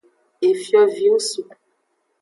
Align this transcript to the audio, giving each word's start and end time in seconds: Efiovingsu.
Efiovingsu. 0.49 1.41